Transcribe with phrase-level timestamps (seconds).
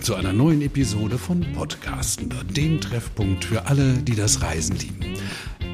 [0.00, 5.14] Zu einer neuen Episode von Podcastender, dem Treffpunkt für alle, die das Reisen lieben.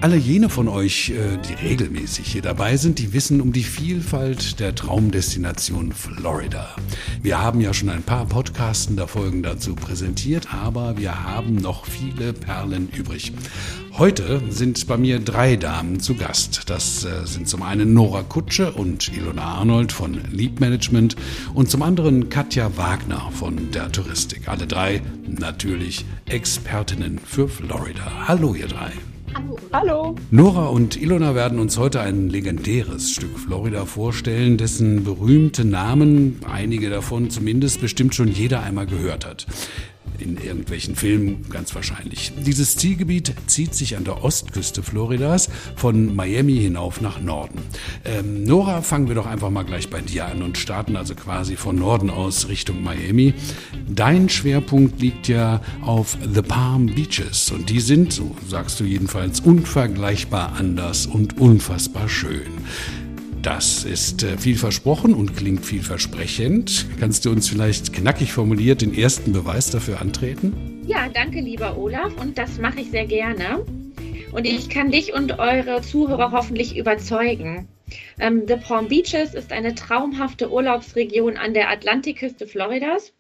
[0.01, 4.61] Alle jene von euch, äh, die regelmäßig hier dabei sind, die wissen um die Vielfalt
[4.61, 6.77] der Traumdestination Florida.
[7.23, 12.33] Wir haben ja schon ein paar Podcastender Folgen dazu präsentiert, aber wir haben noch viele
[12.33, 13.33] Perlen übrig.
[13.99, 16.71] Heute sind bei mir drei Damen zu Gast.
[16.71, 21.17] Das äh, sind zum einen Nora Kutsche und Ilona Arnold von Leap Management
[21.53, 24.47] und zum anderen Katja Wagner von der Touristik.
[24.47, 28.29] Alle drei natürlich Expertinnen für Florida.
[28.29, 28.93] Hallo ihr drei.
[29.35, 29.59] Hallo.
[29.73, 30.15] Hallo.
[30.31, 36.89] Nora und Ilona werden uns heute ein legendäres Stück Florida vorstellen, dessen berühmte Namen, einige
[36.89, 39.47] davon zumindest, bestimmt schon jeder einmal gehört hat
[40.21, 42.33] in irgendwelchen Filmen ganz wahrscheinlich.
[42.45, 47.61] Dieses Zielgebiet zieht sich an der Ostküste Floridas von Miami hinauf nach Norden.
[48.05, 51.57] Ähm, Nora, fangen wir doch einfach mal gleich bei dir an und starten also quasi
[51.57, 53.35] von Norden aus Richtung Miami.
[53.89, 59.41] Dein Schwerpunkt liegt ja auf The Palm Beaches und die sind, so sagst du jedenfalls,
[59.41, 62.51] unvergleichbar anders und unfassbar schön.
[63.43, 66.87] Das ist äh, viel versprochen und klingt vielversprechend.
[66.99, 70.83] Kannst du uns vielleicht knackig formuliert den ersten Beweis dafür antreten?
[70.87, 73.65] Ja, danke, lieber Olaf, und das mache ich sehr gerne.
[74.33, 77.69] Und ich kann dich und eure Zuhörer hoffentlich überzeugen.
[78.19, 83.13] Ähm, The Palm Beaches ist eine traumhafte Urlaubsregion an der Atlantikküste Floridas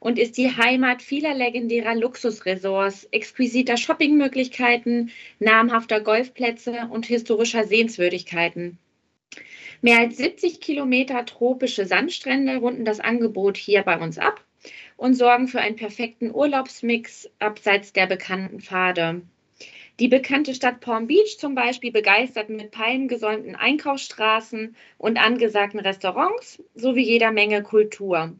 [0.00, 8.78] und ist die Heimat vieler legendärer Luxusresorts, exquisiter Shoppingmöglichkeiten, namhafter Golfplätze und historischer Sehenswürdigkeiten.
[9.80, 14.44] Mehr als 70 Kilometer tropische Sandstrände runden das Angebot hier bei uns ab
[14.96, 19.22] und sorgen für einen perfekten Urlaubsmix abseits der bekannten Pfade.
[20.00, 27.04] Die bekannte Stadt Palm Beach zum Beispiel begeistert mit palmengesäumten Einkaufsstraßen und angesagten Restaurants sowie
[27.04, 28.34] jeder Menge Kultur.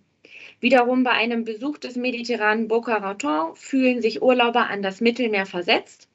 [0.60, 6.07] Wiederum bei einem Besuch des mediterranen Boca Raton fühlen sich Urlauber an das Mittelmeer versetzt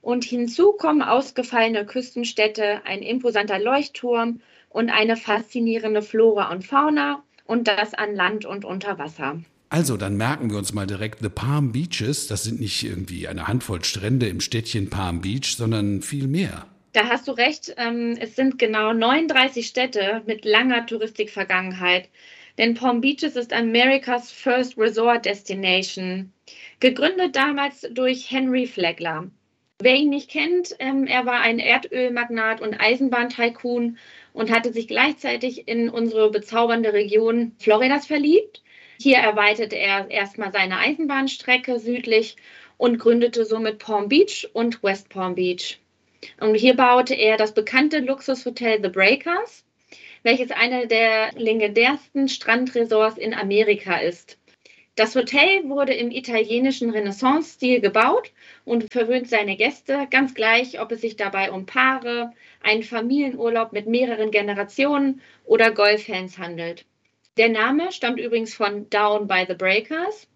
[0.00, 7.68] und hinzu kommen ausgefallene Küstenstädte, ein imposanter Leuchtturm und eine faszinierende Flora und Fauna und
[7.68, 9.40] das an Land und unter Wasser.
[9.70, 12.26] Also, dann merken wir uns mal direkt The Palm Beaches.
[12.26, 16.66] Das sind nicht irgendwie eine Handvoll Strände im Städtchen Palm Beach, sondern viel mehr.
[16.94, 17.74] Da hast du recht.
[17.76, 22.08] Ähm, es sind genau 39 Städte mit langer Touristikvergangenheit.
[22.56, 26.32] Denn Palm Beaches ist Amerikas First Resort Destination.
[26.80, 29.30] Gegründet damals durch Henry Flagler.
[29.80, 33.96] Wer ihn nicht kennt, ähm, er war ein Erdölmagnat und Eisenbahntycoon
[34.32, 38.60] und hatte sich gleichzeitig in unsere bezaubernde Region Floridas verliebt.
[39.00, 42.34] Hier erweiterte er erstmal seine Eisenbahnstrecke südlich
[42.76, 45.78] und gründete somit Palm Beach und West Palm Beach.
[46.40, 49.64] Und hier baute er das bekannte Luxushotel The Breakers,
[50.24, 54.38] welches eine der legendärsten Strandresorts in Amerika ist.
[54.98, 58.32] Das Hotel wurde im italienischen Renaissance-Stil gebaut
[58.64, 62.32] und verwöhnt seine Gäste, ganz gleich, ob es sich dabei um Paare,
[62.64, 66.84] einen Familienurlaub mit mehreren Generationen oder Golffans handelt.
[67.36, 70.26] Der Name stammt übrigens von Down by the Breakers,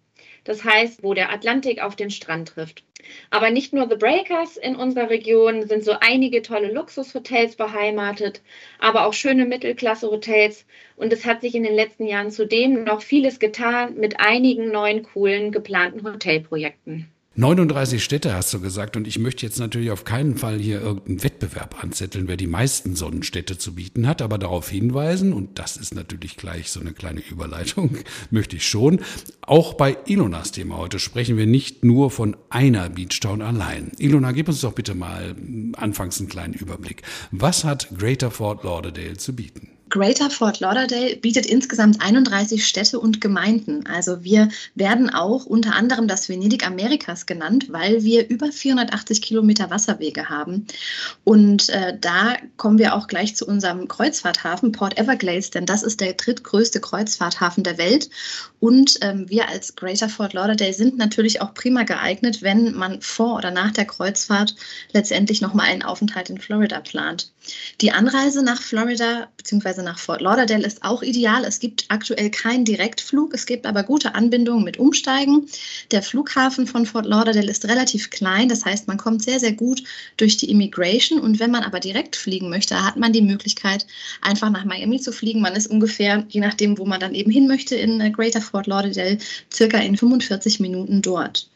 [0.45, 2.85] das heißt, wo der Atlantik auf den Strand trifft.
[3.31, 8.43] Aber nicht nur The Breakers in unserer Region sind so einige tolle Luxushotels beheimatet,
[8.79, 10.65] aber auch schöne Mittelklasse-Hotels.
[10.97, 15.03] Und es hat sich in den letzten Jahren zudem noch vieles getan mit einigen neuen
[15.03, 17.09] coolen geplanten Hotelprojekten.
[17.35, 21.25] 39 Städte hast du gesagt und ich möchte jetzt natürlich auf keinen Fall hier irgendeinen
[21.25, 25.95] Wettbewerb anzetteln, wer die meisten Sonnenstädte zu bieten hat, aber darauf hinweisen, und das ist
[25.95, 27.97] natürlich gleich so eine kleine Überleitung,
[28.31, 29.01] möchte ich schon,
[29.41, 33.93] auch bei Ilonas Thema heute sprechen wir nicht nur von einer Beachtown allein.
[33.97, 35.35] Ilona, gib uns doch bitte mal
[35.73, 37.01] anfangs einen kleinen Überblick.
[37.31, 39.71] Was hat Greater Fort Lauderdale zu bieten?
[39.93, 43.87] Greater Fort Lauderdale bietet insgesamt 31 Städte und Gemeinden.
[43.87, 49.69] Also wir werden auch unter anderem das Venedig Amerikas genannt, weil wir über 480 Kilometer
[49.69, 50.67] Wasserwege haben.
[51.25, 56.01] Und äh, da kommen wir auch gleich zu unserem Kreuzfahrthafen Port Everglades, denn das ist
[56.01, 58.09] der drittgrößte Kreuzfahrthafen der Welt.
[58.61, 63.37] Und ähm, wir als Greater Fort Lauderdale sind natürlich auch prima geeignet, wenn man vor
[63.37, 64.55] oder nach der Kreuzfahrt
[64.95, 67.31] letztendlich nochmal einen Aufenthalt in Florida plant.
[67.83, 71.45] Die Anreise nach Florida bzw nach Fort Lauderdale ist auch ideal.
[71.45, 75.47] Es gibt aktuell keinen Direktflug, es gibt aber gute Anbindungen mit Umsteigen.
[75.91, 79.83] Der Flughafen von Fort Lauderdale ist relativ klein, das heißt, man kommt sehr, sehr gut
[80.17, 81.21] durch die Immigration.
[81.21, 83.87] Und wenn man aber direkt fliegen möchte, hat man die Möglichkeit,
[84.21, 85.41] einfach nach Miami zu fliegen.
[85.41, 88.67] Man ist ungefähr, je nachdem, wo man dann eben hin möchte, in äh, Greater Fort
[88.67, 89.19] Lauderdale,
[89.53, 91.52] circa in 45 Minuten dort.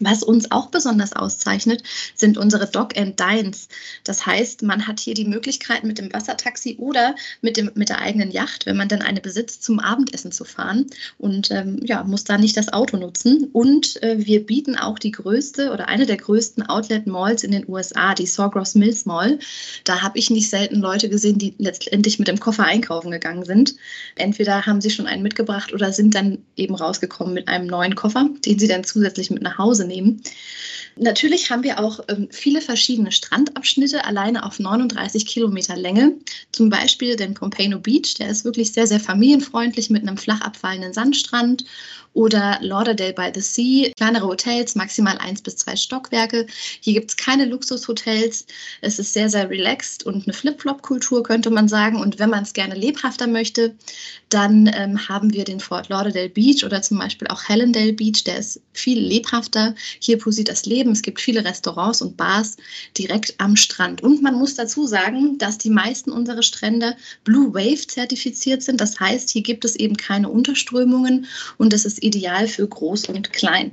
[0.00, 1.82] Was uns auch besonders auszeichnet,
[2.16, 3.68] sind unsere Dock and Dines.
[4.02, 8.00] Das heißt, man hat hier die Möglichkeit, mit dem Wassertaxi oder mit, dem, mit der
[8.00, 10.86] eigenen Yacht, wenn man dann eine besitzt, zum Abendessen zu fahren
[11.18, 13.50] und ähm, ja, muss da nicht das Auto nutzen.
[13.52, 18.14] Und äh, wir bieten auch die größte oder eine der größten Outlet-Malls in den USA,
[18.14, 19.38] die Sawgrass Mills Mall.
[19.84, 23.76] Da habe ich nicht selten Leute gesehen, die letztendlich mit dem Koffer einkaufen gegangen sind.
[24.16, 28.28] Entweder haben sie schon einen mitgebracht oder sind dann eben rausgekommen mit einem neuen Koffer,
[28.44, 30.22] den sie dann zusätzlich mit nach Hause nehmen.
[30.96, 36.12] Natürlich haben wir auch ähm, viele verschiedene Strandabschnitte, alleine auf 39 Kilometer Länge.
[36.52, 40.92] Zum Beispiel den Pompano Beach, der ist wirklich sehr, sehr familienfreundlich mit einem flach abfallenden
[40.92, 41.64] Sandstrand
[42.14, 46.46] oder Lauderdale by the Sea, kleinere Hotels, maximal eins bis zwei Stockwerke.
[46.80, 48.46] Hier gibt es keine Luxushotels.
[48.80, 52.00] Es ist sehr, sehr relaxed und eine Flip-Flop-Kultur, könnte man sagen.
[52.00, 53.74] Und wenn man es gerne lebhafter möchte,
[54.28, 58.24] dann ähm, haben wir den Fort Lauderdale Beach oder zum Beispiel auch Helendale Beach.
[58.24, 59.74] Der ist viel lebhafter.
[59.98, 60.92] Hier posiert das Leben.
[60.92, 62.56] Es gibt viele Restaurants und Bars
[62.96, 64.02] direkt am Strand.
[64.02, 68.80] Und man muss dazu sagen, dass die meisten unserer Strände Blue Wave zertifiziert sind.
[68.80, 71.26] Das heißt, hier gibt es eben keine Unterströmungen
[71.58, 73.72] und es ist ideal für groß und klein.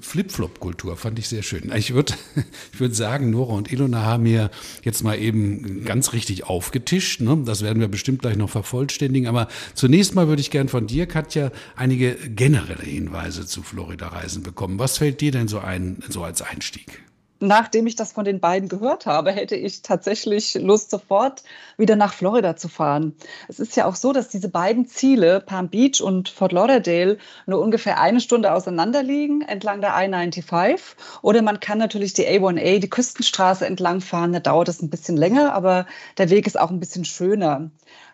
[0.00, 1.70] Flip-Flop-Kultur fand ich sehr schön.
[1.74, 2.14] Ich würde
[2.72, 4.50] ich würd sagen, Nora und Ilona haben hier
[4.82, 7.20] jetzt mal eben ganz richtig aufgetischt.
[7.20, 7.42] Ne?
[7.44, 9.28] Das werden wir bestimmt gleich noch vervollständigen.
[9.28, 14.78] Aber zunächst mal würde ich gern von dir, Katja, einige generelle Hinweise zu Florida-Reisen bekommen.
[14.78, 17.02] Was fällt dir denn so ein, so als Einstieg?
[17.40, 21.42] Nachdem ich das von den beiden gehört habe, hätte ich tatsächlich Lust, sofort
[21.76, 23.16] wieder nach Florida zu fahren.
[23.48, 27.60] Es ist ja auch so, dass diese beiden Ziele, Palm Beach und Fort Lauderdale, nur
[27.60, 30.80] ungefähr eine Stunde auseinander liegen, entlang der I-95.
[31.22, 34.32] Oder man kann natürlich die A1A, die Küstenstraße entlang fahren.
[34.32, 35.86] Da dauert es ein bisschen länger, aber
[36.18, 37.70] der Weg ist auch ein bisschen schöner.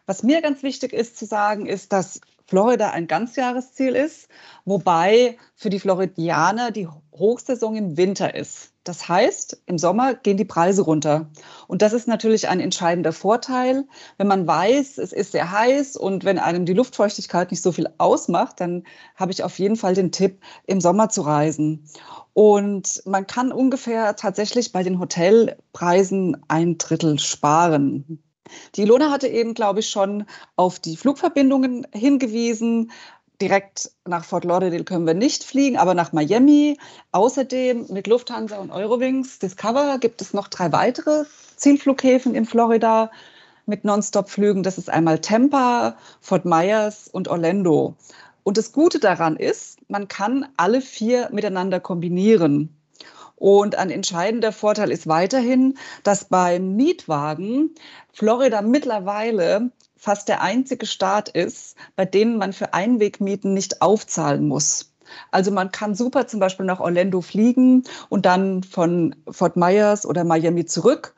[0.07, 4.29] Was mir ganz wichtig ist zu sagen, ist, dass Florida ein Ganzjahresziel ist,
[4.65, 8.76] wobei für die Floridianer die Hochsaison im Winter ist.
[8.87, 11.29] Das heißt, im Sommer gehen die Preise runter.
[11.67, 13.85] Und das ist natürlich ein entscheidender Vorteil.
[14.17, 17.89] Wenn man weiß, es ist sehr heiß und wenn einem die Luftfeuchtigkeit nicht so viel
[17.99, 18.85] ausmacht, dann
[19.17, 21.89] habe ich auf jeden Fall den Tipp, im Sommer zu reisen.
[22.33, 28.23] Und man kann ungefähr tatsächlich bei den Hotelpreisen ein Drittel sparen.
[28.77, 32.93] Die Ilona hatte eben, glaube ich, schon auf die Flugverbindungen hingewiesen
[33.41, 36.79] direkt nach Fort Lauderdale können wir nicht fliegen, aber nach Miami.
[37.13, 41.25] Außerdem mit Lufthansa und Eurowings Discover gibt es noch drei weitere
[41.57, 43.11] Zielflughäfen in Florida
[43.67, 44.63] mit Nonstop-Flügen.
[44.63, 47.95] Das ist einmal Tampa, Fort Myers und Orlando.
[48.43, 52.73] Und das Gute daran ist, man kann alle vier miteinander kombinieren.
[53.35, 57.75] Und ein entscheidender Vorteil ist weiterhin, dass beim Mietwagen
[58.13, 64.93] Florida mittlerweile fast der einzige Staat ist, bei dem man für Einwegmieten nicht aufzahlen muss.
[65.31, 70.25] Also man kann super zum Beispiel nach Orlando fliegen und dann von Fort Myers oder
[70.25, 71.15] Miami zurück.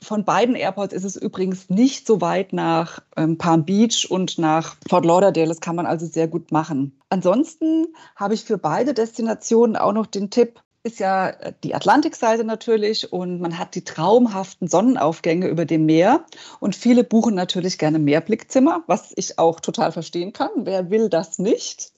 [0.00, 4.74] Von beiden Airports ist es übrigens nicht so weit nach ähm, Palm Beach und nach
[4.88, 5.46] Fort Lauderdale.
[5.46, 6.98] Das kann man also sehr gut machen.
[7.08, 7.86] Ansonsten
[8.16, 13.12] habe ich für beide Destinationen auch noch den Tipp, ist ja äh, die Atlantikseite natürlich
[13.12, 16.24] und man hat die traumhaften Sonnenaufgänge über dem Meer
[16.60, 20.50] und viele buchen natürlich gerne Meerblickzimmer, was ich auch total verstehen kann.
[20.56, 21.92] Wer will das nicht?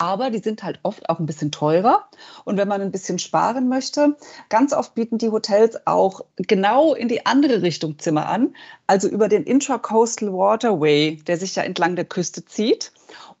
[0.00, 2.08] Aber die sind halt oft auch ein bisschen teurer.
[2.44, 4.16] Und wenn man ein bisschen sparen möchte,
[4.48, 8.54] ganz oft bieten die Hotels auch genau in die andere Richtung Zimmer an,
[8.86, 12.92] also über den Intracoastal Waterway, der sich ja entlang der Küste zieht.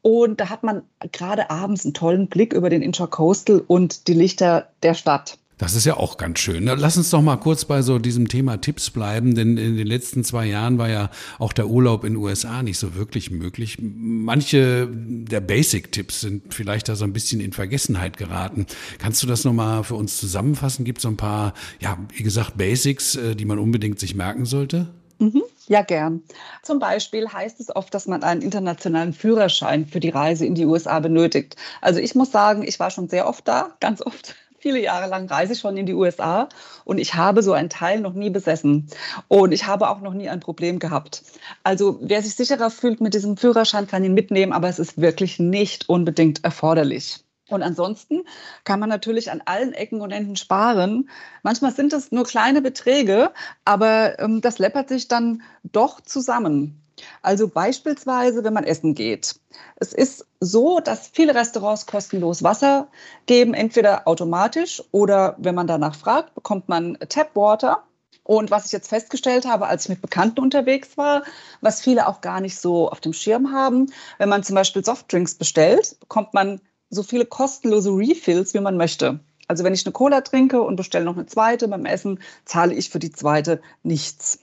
[0.08, 4.70] Und da hat man gerade abends einen tollen Blick über den Intracoastal und die Lichter
[4.82, 5.36] der Stadt.
[5.58, 6.64] Das ist ja auch ganz schön.
[6.64, 10.24] Lass uns doch mal kurz bei so diesem Thema Tipps bleiben, denn in den letzten
[10.24, 13.76] zwei Jahren war ja auch der Urlaub in den USA nicht so wirklich möglich.
[13.82, 18.64] Manche der Basic-Tipps sind vielleicht da so ein bisschen in Vergessenheit geraten.
[18.98, 20.86] Kannst du das nochmal für uns zusammenfassen?
[20.86, 24.46] Gibt es so ein paar, ja, wie gesagt, Basics, äh, die man unbedingt sich merken
[24.46, 24.88] sollte?
[25.18, 25.42] Mhm.
[25.68, 26.22] Ja, gern.
[26.62, 30.64] Zum Beispiel heißt es oft, dass man einen internationalen Führerschein für die Reise in die
[30.64, 31.56] USA benötigt.
[31.82, 34.34] Also ich muss sagen, ich war schon sehr oft da, ganz oft.
[34.60, 36.48] Viele Jahre lang reise ich schon in die USA
[36.84, 38.88] und ich habe so einen Teil noch nie besessen.
[39.28, 41.22] Und ich habe auch noch nie ein Problem gehabt.
[41.62, 45.38] Also wer sich sicherer fühlt mit diesem Führerschein, kann ihn mitnehmen, aber es ist wirklich
[45.38, 47.20] nicht unbedingt erforderlich.
[47.48, 48.22] Und ansonsten
[48.64, 51.08] kann man natürlich an allen Ecken und Enden sparen.
[51.42, 53.32] Manchmal sind es nur kleine Beträge,
[53.64, 56.82] aber ähm, das läppert sich dann doch zusammen.
[57.22, 59.36] Also beispielsweise, wenn man essen geht.
[59.76, 62.88] Es ist so, dass viele Restaurants kostenlos Wasser
[63.26, 67.84] geben, entweder automatisch oder wenn man danach fragt, bekommt man Tapwater.
[68.24, 71.22] Und was ich jetzt festgestellt habe, als ich mit Bekannten unterwegs war,
[71.62, 75.34] was viele auch gar nicht so auf dem Schirm haben, wenn man zum Beispiel Softdrinks
[75.36, 79.20] bestellt, bekommt man so viele kostenlose Refills, wie man möchte.
[79.48, 82.90] Also wenn ich eine Cola trinke und bestelle noch eine zweite beim Essen, zahle ich
[82.90, 84.40] für die zweite nichts.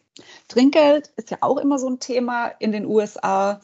[0.47, 3.59] Trinkgeld ist ja auch immer so ein Thema in den USA.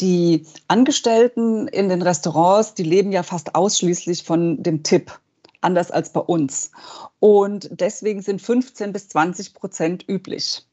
[0.00, 5.18] Die Angestellten in den Restaurants, die leben ja fast ausschließlich von dem Tipp,
[5.60, 6.70] anders als bei uns.
[7.20, 10.66] Und deswegen sind 15 bis 20 Prozent üblich.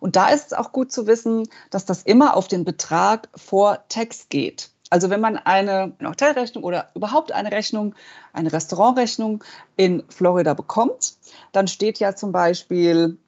[0.00, 3.84] Und da ist es auch gut zu wissen, dass das immer auf den Betrag vor
[3.88, 4.70] Tax geht.
[4.94, 7.96] Also wenn man eine Hotelrechnung oder überhaupt eine Rechnung,
[8.32, 9.42] eine Restaurantrechnung
[9.74, 11.14] in Florida bekommt,
[11.50, 13.18] dann steht ja zum Beispiel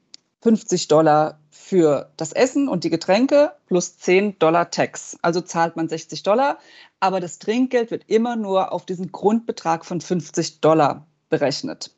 [0.43, 5.19] 50 Dollar für das Essen und die Getränke plus 10 Dollar Tax.
[5.23, 6.61] Also zahlt man 60 Dollar,
[7.01, 11.91] aber das Trinkgeld wird immer nur auf diesen Grundbetrag von 50 Dollar berechnet.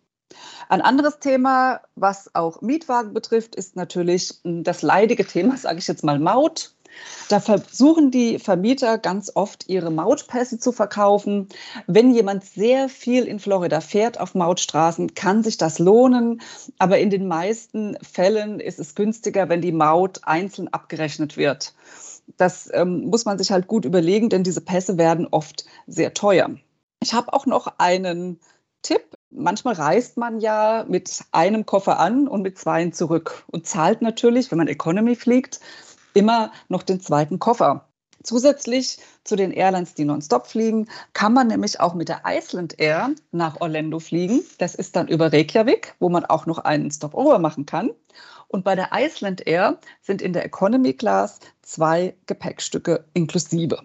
[0.71, 6.05] Ein anderes Thema, was auch Mietwagen betrifft, ist natürlich das leidige Thema, sage ich jetzt
[6.05, 6.73] mal Maut.
[7.29, 11.49] Da versuchen die Vermieter ganz oft ihre Mautpässe zu verkaufen.
[11.87, 16.41] Wenn jemand sehr viel in Florida fährt auf Mautstraßen, kann sich das lohnen.
[16.79, 21.75] Aber in den meisten Fällen ist es günstiger, wenn die Maut einzeln abgerechnet wird.
[22.37, 26.51] Das ähm, muss man sich halt gut überlegen, denn diese Pässe werden oft sehr teuer.
[27.01, 28.41] Ich habe auch noch einen
[28.83, 29.03] Tipp.
[29.31, 34.51] Manchmal reist man ja mit einem Koffer an und mit zweien zurück und zahlt natürlich,
[34.51, 35.61] wenn man Economy fliegt,
[36.15, 37.89] immer noch den zweiten Koffer.
[38.23, 43.11] Zusätzlich zu den Airlines, die nonstop fliegen, kann man nämlich auch mit der Iceland Air
[43.31, 44.43] nach Orlando fliegen.
[44.59, 47.91] Das ist dann über Reykjavik, wo man auch noch einen Stopover machen kann.
[48.49, 53.83] Und bei der Iceland Air sind in der Economy Class zwei Gepäckstücke inklusive.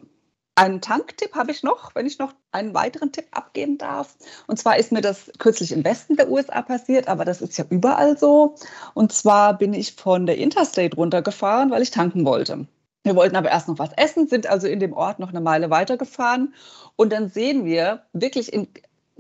[0.56, 4.16] Einen Tanktipp habe ich noch, wenn ich noch einen weiteren Tipp abgeben darf.
[4.46, 7.66] Und zwar ist mir das kürzlich im Westen der USA passiert, aber das ist ja
[7.70, 8.56] überall so.
[8.94, 12.68] Und zwar bin ich von der Interstate runtergefahren, weil ich tanken wollte.
[13.04, 15.72] Wir wollten aber erst noch was essen, sind also in dem Ort noch eine Meile
[15.72, 16.54] weitergefahren.
[16.96, 18.68] Und dann sehen wir wirklich in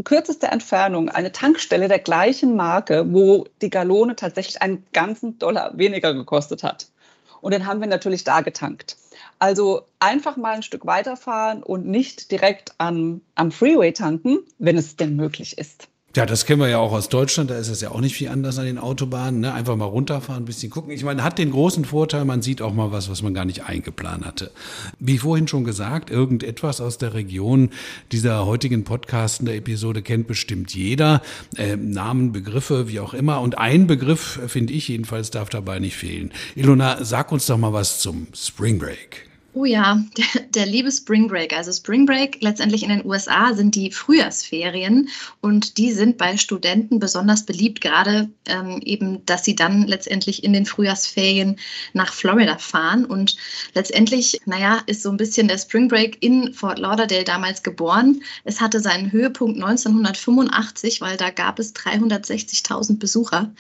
[0.03, 6.13] kürzester Entfernung eine Tankstelle der gleichen Marke, wo die Gallone tatsächlich einen ganzen Dollar weniger
[6.13, 6.92] gekostet hat.
[7.43, 8.95] Und dann haben wir natürlich da getankt.
[9.38, 14.95] Also einfach mal ein Stück weiterfahren und nicht direkt an, am Freeway tanken, wenn es
[14.95, 15.89] denn möglich ist.
[16.15, 18.27] Ja, das kennen wir ja auch aus Deutschland, da ist es ja auch nicht viel
[18.27, 19.39] anders an den Autobahnen.
[19.39, 19.51] Ne?
[19.51, 20.91] Einfach mal runterfahren, ein bisschen gucken.
[20.91, 23.63] Ich meine, hat den großen Vorteil, man sieht auch mal was, was man gar nicht
[23.63, 24.51] eingeplant hatte.
[25.00, 27.72] Wie vorhin schon gesagt, irgendetwas aus der Region
[28.12, 31.24] dieser heutigen Podcast in der Episode kennt bestimmt jeder.
[31.58, 33.41] Äh, Namen, Begriffe, wie auch immer.
[33.41, 36.32] Und ein Begriff, finde ich jedenfalls, darf dabei nicht fehlen.
[36.53, 39.32] Ilona, sag uns doch mal was zum Spring Break.
[39.55, 41.53] Oh ja, der, der, liebe Spring Break.
[41.53, 45.10] Also Spring Break letztendlich in den USA sind die Frühjahrsferien
[45.41, 50.53] und die sind bei Studenten besonders beliebt, gerade ähm, eben, dass sie dann letztendlich in
[50.53, 51.57] den Frühjahrsferien
[51.93, 53.05] nach Florida fahren.
[53.05, 53.36] Und
[53.75, 58.24] letztendlich, naja, ist so ein bisschen der Spring Break in Fort Lauderdale damals geboren.
[58.45, 63.53] Es hatte seinen Höhepunkt 1985, weil da gab es 360.000 Besucher.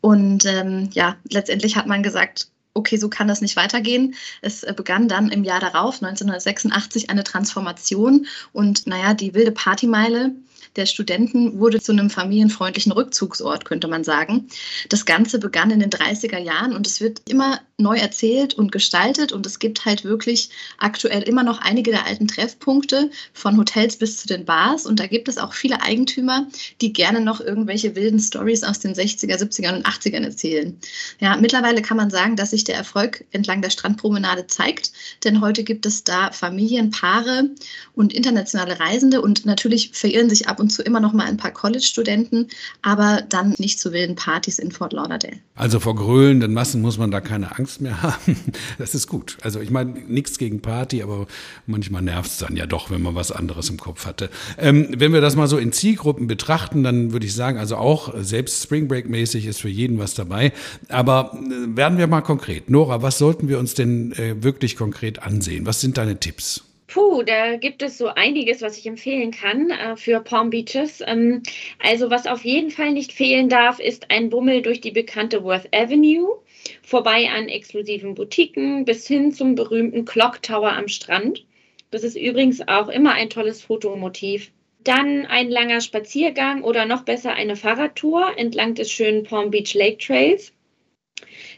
[0.00, 4.14] Und ähm, ja, letztendlich hat man gesagt, okay, so kann das nicht weitergehen.
[4.40, 10.32] Es äh, begann dann im Jahr darauf, 1986, eine Transformation und naja, die wilde Partymeile
[10.78, 14.48] der Studenten wurde zu einem familienfreundlichen Rückzugsort, könnte man sagen.
[14.88, 19.32] Das Ganze begann in den 30er Jahren und es wird immer neu erzählt und gestaltet
[19.32, 24.16] und es gibt halt wirklich aktuell immer noch einige der alten Treffpunkte von Hotels bis
[24.16, 26.48] zu den Bars und da gibt es auch viele Eigentümer,
[26.80, 30.76] die gerne noch irgendwelche wilden Stories aus den 60er, 70er und 80ern erzählen.
[31.20, 34.92] Ja, mittlerweile kann man sagen, dass sich der Erfolg entlang der Strandpromenade zeigt,
[35.22, 37.50] denn heute gibt es da Familien, Paare
[37.94, 41.52] und internationale Reisende und natürlich verirren sich ab und zu immer noch mal ein paar
[41.52, 42.48] College-Studenten,
[42.82, 45.36] aber dann nicht zu wilden Partys in Fort Lauderdale.
[45.54, 48.36] Also vor gröhlenden Massen muss man da keine Angst Angst mehr haben.
[48.78, 49.36] Das ist gut.
[49.42, 51.26] Also ich meine, nichts gegen Party, aber
[51.66, 54.30] manchmal nervt es dann ja doch, wenn man was anderes im Kopf hatte.
[54.56, 58.14] Ähm, wenn wir das mal so in Zielgruppen betrachten, dann würde ich sagen, also auch
[58.20, 60.52] selbst Spring Break mäßig ist für jeden was dabei.
[60.88, 62.70] Aber äh, werden wir mal konkret.
[62.70, 65.66] Nora, was sollten wir uns denn äh, wirklich konkret ansehen?
[65.66, 66.67] Was sind deine Tipps?
[66.88, 71.02] Puh, da gibt es so einiges, was ich empfehlen kann äh, für Palm Beaches.
[71.06, 71.42] Ähm,
[71.78, 75.68] also was auf jeden Fall nicht fehlen darf, ist ein Bummel durch die bekannte Worth
[75.74, 76.42] Avenue
[76.82, 81.44] vorbei an exklusiven Boutiquen bis hin zum berühmten Clock Tower am Strand.
[81.90, 84.50] Das ist übrigens auch immer ein tolles Fotomotiv.
[84.82, 89.98] Dann ein langer Spaziergang oder noch besser eine Fahrradtour entlang des schönen Palm Beach Lake
[89.98, 90.54] Trails.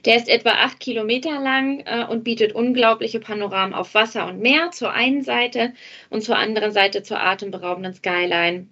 [0.05, 4.71] Der ist etwa acht Kilometer lang äh, und bietet unglaubliche Panoramen auf Wasser und Meer
[4.71, 5.75] zur einen Seite
[6.09, 8.69] und zur anderen Seite zur atemberaubenden Skyline.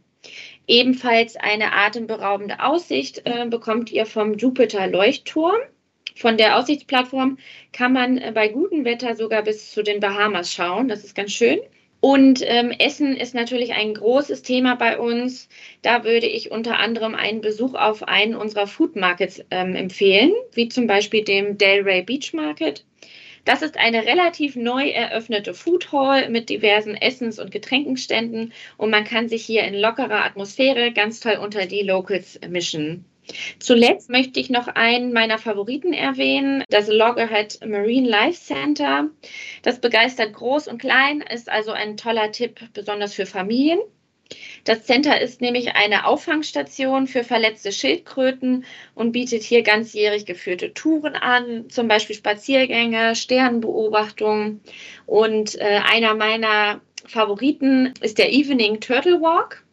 [0.67, 5.59] Ebenfalls eine atemberaubende Aussicht äh, bekommt ihr vom Jupiter Leuchtturm.
[6.17, 7.39] Von der Aussichtsplattform
[7.73, 10.89] kann man äh, bei gutem Wetter sogar bis zu den Bahamas schauen.
[10.89, 11.61] Das ist ganz schön.
[12.01, 15.49] Und ähm, Essen ist natürlich ein großes Thema bei uns.
[15.83, 20.69] Da würde ich unter anderem einen Besuch auf einen unserer Food Markets ähm, empfehlen, wie
[20.69, 22.85] zum Beispiel dem Delray Beach Market.
[23.45, 29.05] Das ist eine relativ neu eröffnete Food Hall mit diversen Essens- und Getränkenständen und man
[29.05, 33.07] kann sich hier in lockerer Atmosphäre ganz toll unter die Locals mischen.
[33.59, 39.09] Zuletzt möchte ich noch einen meiner Favoriten erwähnen, das Loggerhead Marine Life Center.
[39.63, 43.81] Das begeistert groß und klein, ist also ein toller Tipp, besonders für Familien.
[44.65, 51.17] Das Center ist nämlich eine Auffangstation für verletzte Schildkröten und bietet hier ganzjährig geführte Touren
[51.17, 54.61] an, zum Beispiel Spaziergänge, Sternenbeobachtungen.
[55.07, 59.65] Und äh, einer meiner Favoriten ist der Evening Turtle Walk.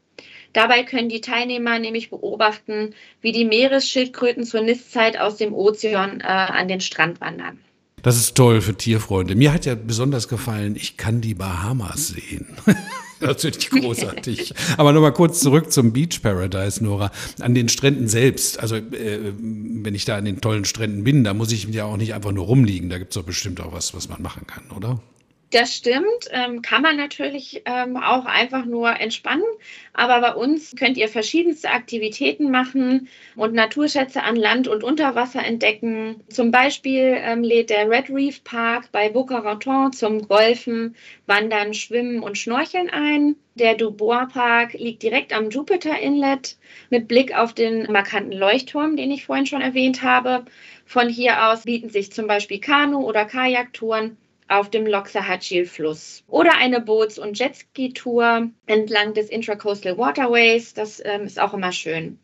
[0.55, 6.23] Dabei können die Teilnehmer nämlich beobachten, wie die Meeresschildkröten zur Nistzeit aus dem Ozean äh,
[6.23, 7.59] an den Strand wandern.
[8.01, 9.35] Das ist toll für Tierfreunde.
[9.35, 12.47] Mir hat ja besonders gefallen, ich kann die Bahamas sehen.
[13.19, 14.53] das finde ich großartig.
[14.77, 17.11] Aber nochmal kurz zurück zum Beach Paradise, Nora.
[17.41, 18.57] An den Stränden selbst.
[18.57, 21.97] Also, äh, wenn ich da an den tollen Stränden bin, da muss ich ja auch
[21.97, 22.89] nicht einfach nur rumliegen.
[22.89, 25.01] Da gibt es doch bestimmt auch was, was man machen kann, oder?
[25.55, 29.45] Das stimmt, ähm, kann man natürlich ähm, auch einfach nur entspannen.
[29.93, 33.07] Aber bei uns könnt ihr verschiedenste Aktivitäten machen
[33.37, 36.21] und Naturschätze an Land und unter Wasser entdecken.
[36.27, 42.19] Zum Beispiel ähm, lädt der Red Reef Park bei Boca Raton zum Golfen, Wandern, Schwimmen
[42.19, 43.37] und Schnorcheln ein.
[43.53, 46.57] Der Dubois Park liegt direkt am Jupiter Inlet
[46.89, 50.43] mit Blick auf den markanten Leuchtturm, den ich vorhin schon erwähnt habe.
[50.85, 54.17] Von hier aus bieten sich zum Beispiel Kanu- oder Kajaktouren
[54.47, 60.73] auf dem Loxahatchee-Fluss oder eine Boots- und Jetski-Tour entlang des Intracoastal Waterways.
[60.73, 62.19] Das ähm, ist auch immer schön.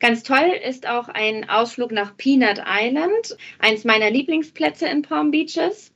[0.00, 5.92] Ganz toll ist auch ein Ausflug nach Peanut Island, eins meiner Lieblingsplätze in Palm Beaches.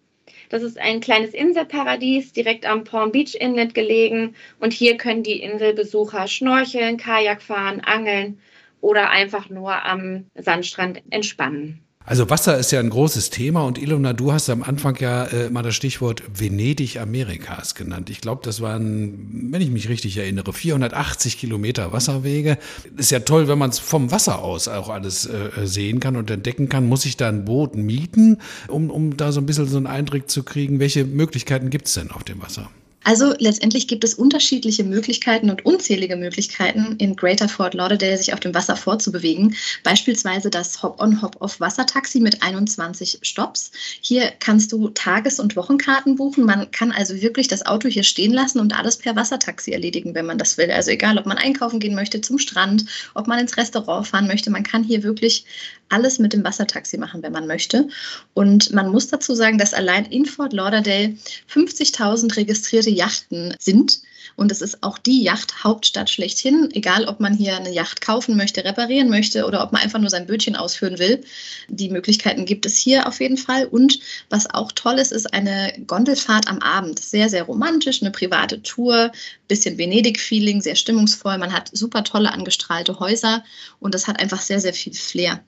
[0.49, 5.43] Das ist ein kleines Inselparadies direkt am Palm Beach Inlet gelegen und hier können die
[5.43, 8.41] Inselbesucher schnorcheln, Kajak fahren, angeln
[8.81, 11.86] oder einfach nur am Sandstrand entspannen.
[12.07, 15.50] Also Wasser ist ja ein großes Thema und Ilona, du hast am Anfang ja äh,
[15.50, 18.11] mal das Stichwort Venedig Amerikas genannt.
[18.11, 22.59] Ich glaube, das waren, wenn ich mich richtig erinnere, 480 Kilometer Wasserwege.
[22.97, 26.30] Ist ja toll, wenn man es vom Wasser aus auch alles äh, sehen kann und
[26.30, 26.87] entdecken kann.
[26.87, 30.30] Muss ich da ein Boot mieten, um, um da so ein bisschen so einen Eindruck
[30.30, 30.78] zu kriegen?
[30.78, 32.71] Welche Möglichkeiten gibt es denn auf dem Wasser?
[33.06, 38.40] Also letztendlich gibt es unterschiedliche Möglichkeiten und unzählige Möglichkeiten in Greater Fort Lauderdale sich auf
[38.40, 39.54] dem Wasser fortzubewegen.
[39.84, 43.71] Beispielsweise das Hop-on, Hop-off Wassertaxi mit 21 Stops.
[44.00, 46.47] Hier kannst du Tages- und Wochenkarten buchen.
[46.47, 50.26] Man kann also wirklich das Auto hier stehen lassen und alles per Wassertaxi erledigen, wenn
[50.26, 50.73] man das will.
[50.73, 54.50] Also egal, ob man einkaufen gehen möchte zum Strand, ob man ins Restaurant fahren möchte,
[54.50, 55.45] man kann hier wirklich
[55.88, 57.88] alles mit dem Wassertaxi machen, wenn man möchte.
[58.34, 61.16] Und man muss dazu sagen, dass allein in Fort Lauderdale
[61.49, 64.00] 50.000 registrierte Yachten sind.
[64.35, 68.65] Und es ist auch die Yachthauptstadt schlechthin, egal ob man hier eine Yacht kaufen möchte,
[68.65, 71.23] reparieren möchte oder ob man einfach nur sein Bötchen ausführen will.
[71.69, 73.67] Die Möglichkeiten gibt es hier auf jeden Fall.
[73.67, 76.99] Und was auch toll ist, ist eine Gondelfahrt am Abend.
[76.99, 79.13] Sehr, sehr romantisch, eine private Tour,
[79.49, 81.39] bisschen Venedig-Feeling, sehr stimmungsvoll.
[81.39, 83.45] Man hat super tolle angestrahlte Häuser
[83.78, 85.43] und das hat einfach sehr, sehr viel Flair.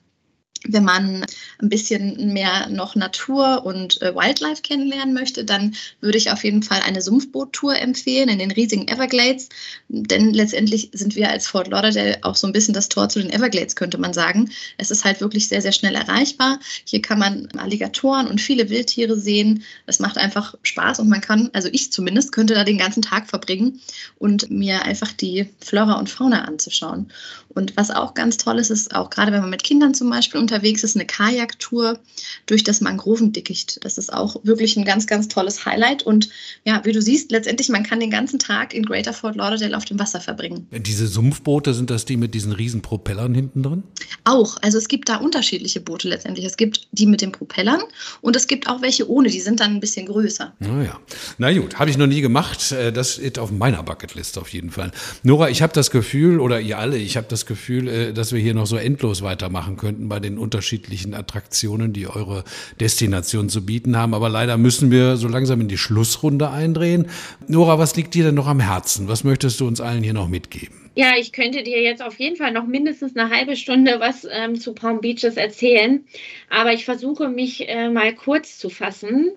[0.67, 1.25] Wenn man
[1.59, 6.63] ein bisschen mehr noch Natur und äh, Wildlife kennenlernen möchte, dann würde ich auf jeden
[6.63, 9.47] Fall eine Sumpfboot-Tour empfehlen in den riesigen Everglades.
[9.87, 13.31] Denn letztendlich sind wir als Fort Lauderdale auch so ein bisschen das Tor zu den
[13.31, 14.49] Everglades, könnte man sagen.
[14.77, 16.59] Es ist halt wirklich sehr, sehr schnell erreichbar.
[16.83, 19.63] Hier kann man Alligatoren und viele Wildtiere sehen.
[19.85, 23.29] Es macht einfach Spaß und man kann, also ich zumindest, könnte da den ganzen Tag
[23.29, 23.79] verbringen
[24.17, 27.11] und mir einfach die Flora und Fauna anzuschauen.
[27.49, 30.39] Und was auch ganz toll ist, ist auch gerade wenn man mit Kindern zum Beispiel
[30.49, 31.99] unterwegs ist, eine Kajaktour
[32.47, 33.83] durch das Mangrovendickicht.
[33.85, 36.03] Das ist auch wirklich ein ganz, ganz tolles Highlight.
[36.03, 36.29] Und
[36.65, 39.85] ja, wie du siehst, letztendlich, man kann den ganzen Tag in Greater Fort Lauderdale auf
[39.85, 40.67] dem Wasser verbringen.
[40.71, 43.83] Diese Sumpfboote, sind das die mit diesen riesen Propellern hinten drin?
[44.23, 44.57] Auch.
[44.61, 46.45] Also es gibt da unterschiedliche Boote letztendlich.
[46.45, 47.81] Es gibt die mit den Propellern
[48.21, 49.29] und es gibt auch welche ohne.
[49.29, 50.53] Die sind dann ein bisschen größer.
[50.59, 50.99] Naja.
[51.37, 52.71] Na gut, habe ich noch nie gemacht.
[52.71, 54.91] Äh, das ist auf meiner Bucketlist auf jeden Fall.
[55.21, 58.39] Nora, ich habe das Gefühl, oder ihr alle, ich habe das Gefühl, äh, dass wir
[58.39, 62.43] hier noch so endlos weitermachen könnten bei den unterschiedlichen Attraktionen, die eure
[62.79, 64.13] Destination zu bieten haben.
[64.13, 67.07] Aber leider müssen wir so langsam in die Schlussrunde eindrehen.
[67.47, 69.07] Nora, was liegt dir denn noch am Herzen?
[69.07, 70.89] Was möchtest du uns allen hier noch mitgeben?
[70.95, 74.59] Ja, ich könnte dir jetzt auf jeden Fall noch mindestens eine halbe Stunde was ähm,
[74.59, 76.05] zu Palm Beaches erzählen.
[76.49, 79.31] Aber ich versuche mich äh, mal kurz zu fassen.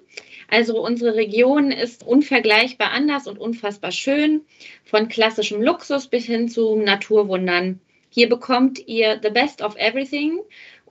[0.49, 4.43] Also unsere Region ist unvergleichbar anders und unfassbar schön,
[4.85, 7.81] von klassischem Luxus bis hin zu Naturwundern.
[8.11, 10.41] Hier bekommt ihr the best of everything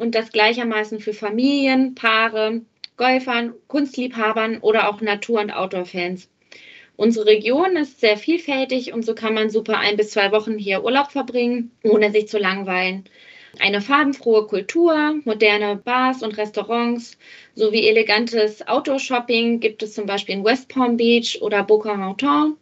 [0.02, 2.62] und das gleichermaßen für Familien, Paare,
[2.98, 6.28] Golfern, Kunstliebhabern oder auch Natur- und Outdoor-Fans.
[6.96, 10.84] Unsere Region ist sehr vielfältig und so kann man super ein bis zwei Wochen hier
[10.84, 13.06] Urlaub verbringen, ohne sich zu langweilen.
[13.60, 17.20] Eine farbenfrohe Kultur, moderne Bars und Restaurants
[17.54, 22.58] sowie elegantes Outdoor-Shopping gibt es zum Beispiel in West Palm Beach oder Boca Raton.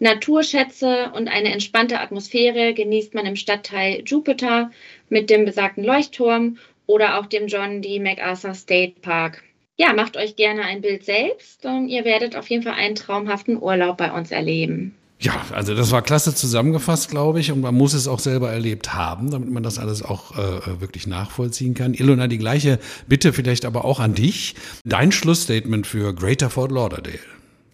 [0.00, 4.70] Naturschätze und eine entspannte Atmosphäre genießt man im Stadtteil Jupiter
[5.08, 8.00] mit dem besagten Leuchtturm oder auch dem John D.
[8.00, 9.42] MacArthur State Park.
[9.76, 13.60] Ja, macht euch gerne ein Bild selbst und ihr werdet auf jeden Fall einen traumhaften
[13.60, 14.94] Urlaub bei uns erleben.
[15.20, 18.94] Ja, also das war klasse zusammengefasst, glaube ich, und man muss es auch selber erlebt
[18.94, 21.94] haben, damit man das alles auch äh, wirklich nachvollziehen kann.
[21.94, 24.54] Ilona, die gleiche Bitte vielleicht aber auch an dich.
[24.84, 27.20] Dein Schlussstatement für Greater Fort Lauderdale.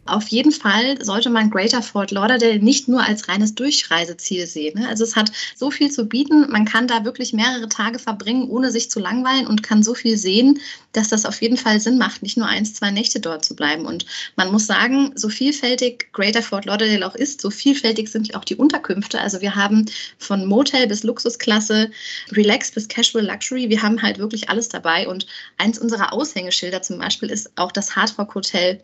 [0.06, 4.80] Auf jeden Fall sollte man Greater Fort Lauderdale nicht nur als reines Durchreiseziel sehen.
[4.80, 4.88] Ne?
[4.88, 6.50] Also es hat so viel zu bieten.
[6.50, 10.16] Man kann da wirklich mehrere Tage verbringen, ohne sich zu langweilen und kann so viel
[10.16, 10.58] sehen,
[10.92, 13.86] dass das auf jeden Fall Sinn macht, nicht nur eins, zwei Nächte dort zu bleiben.
[13.86, 18.44] Und man muss sagen, so vielfältig Greater Fort Lauderdale auch ist, so vielfältig sind auch
[18.44, 19.20] die Unterkünfte.
[19.20, 19.86] Also wir haben
[20.18, 21.90] von Motel bis Luxusklasse,
[22.32, 23.68] Relax bis Casual Luxury.
[23.68, 25.06] Wir haben halt wirklich alles dabei.
[25.06, 25.26] Und
[25.58, 28.80] eins unserer Aushängeschilder zum Beispiel ist auch das Hardrock Hotel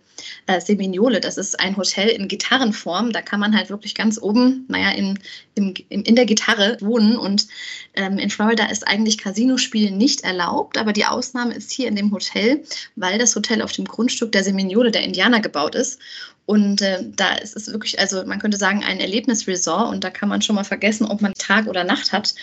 [0.47, 0.61] äh,
[1.17, 1.21] Seminiole.
[1.21, 3.13] Das ist ein Hotel in Gitarrenform.
[3.13, 5.19] Da kann man halt wirklich ganz oben, naja, in,
[5.55, 7.17] in, in der Gitarre wohnen.
[7.17, 7.47] Und
[7.95, 12.13] ähm, in Florida ist eigentlich Casinospielen nicht erlaubt, aber die Ausnahme ist hier in dem
[12.13, 12.63] Hotel,
[12.97, 15.99] weil das Hotel auf dem Grundstück der Seminiole der Indianer gebaut ist.
[16.47, 20.29] Und äh, da ist es wirklich, also man könnte sagen, ein Erlebnisresort und da kann
[20.29, 22.35] man schon mal vergessen, ob man Tag oder Nacht hat.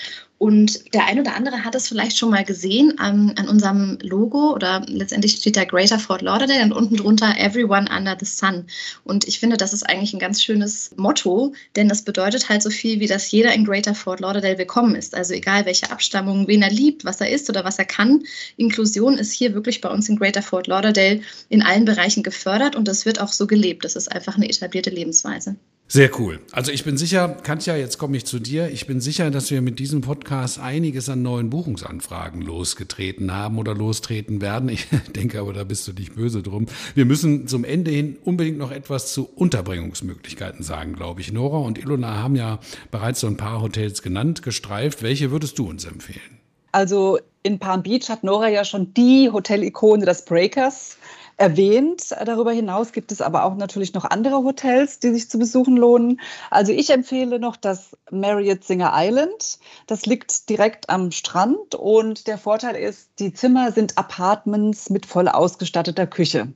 [0.44, 4.54] Und der ein oder andere hat es vielleicht schon mal gesehen ähm, an unserem Logo
[4.54, 8.66] oder letztendlich steht da Greater Fort Lauderdale und unten drunter Everyone Under the Sun.
[9.06, 12.70] Und ich finde, das ist eigentlich ein ganz schönes Motto, denn das bedeutet halt so
[12.72, 15.16] viel, wie dass jeder in Greater Fort Lauderdale willkommen ist.
[15.16, 18.24] Also egal welche Abstammung, wen er liebt, was er ist oder was er kann.
[18.58, 22.90] Inklusion ist hier wirklich bei uns in Greater Fort Lauderdale in allen Bereichen gefördert und
[22.90, 23.86] das wird auch so gelebt.
[23.86, 25.56] Das ist einfach eine etablierte Lebensweise.
[25.88, 26.39] Sehr cool.
[26.52, 28.69] Also ich bin sicher, Katja, jetzt komme ich zu dir.
[28.69, 33.76] Ich bin sicher, dass wir mit diesem Podcast einiges an neuen Buchungsanfragen losgetreten haben oder
[33.76, 34.69] lostreten werden.
[34.69, 36.65] Ich denke aber, da bist du nicht böse drum.
[36.96, 41.32] Wir müssen zum Ende hin unbedingt noch etwas zu Unterbringungsmöglichkeiten sagen, glaube ich.
[41.32, 45.04] Nora und Ilona haben ja bereits so ein paar Hotels genannt, gestreift.
[45.04, 46.39] Welche würdest du uns empfehlen?
[46.72, 50.98] Also in Palm Beach hat Nora ja schon die Hotelikone des Breakers
[51.38, 52.10] erwähnt.
[52.26, 56.22] Darüber hinaus gibt es aber auch natürlich noch andere Hotels, die sich zu besuchen lohnen.
[56.50, 59.60] Also ich empfehle noch das Marriott Singer Island.
[59.88, 65.28] Das liegt direkt am Strand und der Vorteil ist, die Zimmer sind Apartments mit voll
[65.28, 66.54] ausgestatteter Küche.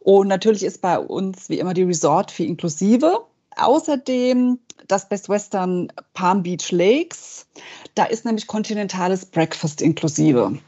[0.00, 3.24] Und natürlich ist bei uns wie immer die Resort-Fee inklusive.
[3.56, 7.46] Außerdem das Best Western Palm Beach Lakes.
[7.94, 10.58] Da ist nämlich kontinentales Breakfast inklusive.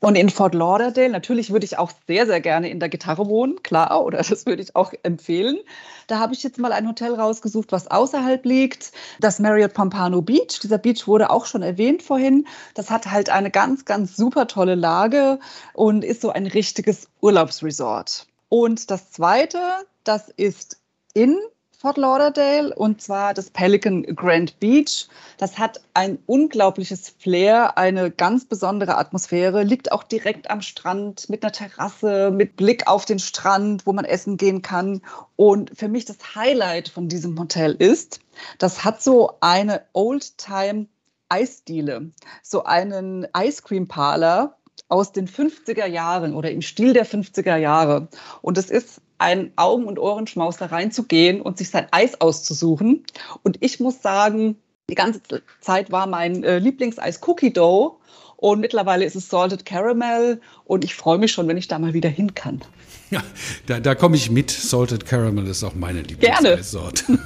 [0.00, 3.62] Und in Fort Lauderdale, natürlich würde ich auch sehr, sehr gerne in der Gitarre wohnen,
[3.62, 5.58] klar, oder das würde ich auch empfehlen.
[6.06, 8.92] Da habe ich jetzt mal ein Hotel rausgesucht, was außerhalb liegt.
[9.20, 10.60] Das Marriott Pompano Beach.
[10.62, 12.46] Dieser Beach wurde auch schon erwähnt vorhin.
[12.74, 15.40] Das hat halt eine ganz, ganz super tolle Lage
[15.72, 18.26] und ist so ein richtiges Urlaubsresort.
[18.48, 19.58] Und das zweite,
[20.04, 20.78] das ist
[21.14, 21.38] in
[21.78, 25.08] Fort Lauderdale und zwar das Pelican Grand Beach.
[25.36, 31.44] Das hat ein unglaubliches Flair, eine ganz besondere Atmosphäre, liegt auch direkt am Strand mit
[31.44, 35.02] einer Terrasse, mit Blick auf den Strand, wo man essen gehen kann.
[35.36, 38.20] Und für mich das Highlight von diesem Hotel ist,
[38.58, 40.86] das hat so eine Old-Time
[41.28, 42.10] Eisdiele,
[42.42, 44.56] so einen Ice Cream Parlor
[44.88, 48.08] aus den 50er Jahren oder im Stil der 50er Jahre.
[48.40, 53.04] Und es ist ein Augen- und Ohrenschmaus da reinzugehen und sich sein Eis auszusuchen.
[53.42, 54.56] Und ich muss sagen,
[54.88, 55.20] die ganze
[55.60, 57.98] Zeit war mein äh, Lieblingseis Cookie Dough
[58.36, 61.94] und mittlerweile ist es Salted Caramel und ich freue mich schon, wenn ich da mal
[61.94, 62.62] wieder hin kann.
[63.10, 63.22] Ja,
[63.66, 64.50] da, da komme ich mit.
[64.50, 67.04] Salted Caramel ist auch meine Lieblingssorte.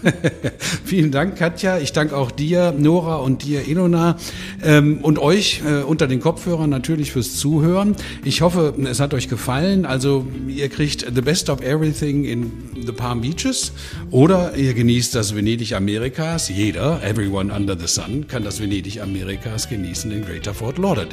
[0.85, 1.79] Vielen Dank, Katja.
[1.79, 4.19] Ich danke auch dir, Nora und dir, Ilona,
[4.63, 7.97] ähm, und euch äh, unter den Kopfhörern natürlich fürs Zuhören.
[8.25, 9.87] Ich hoffe, es hat euch gefallen.
[9.87, 12.53] Also ihr kriegt the best of everything in
[12.85, 13.73] the Palm Beaches
[14.11, 16.51] oder ihr genießt das Venedig Amerikas.
[16.51, 21.10] Jeder, everyone under the sun, kann das Venedig Amerikas genießen in Greater Fort Lauderdale.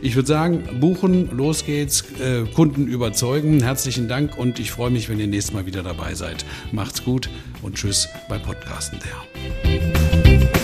[0.00, 3.62] Ich würde sagen, buchen, los geht's, äh, Kunden überzeugen.
[3.62, 6.44] Herzlichen herzlichen Dank und ich freue mich, wenn ihr nächstes Mal wieder dabei seid.
[6.72, 7.28] Macht's gut
[7.62, 10.61] und tschüss bei Podcasten der.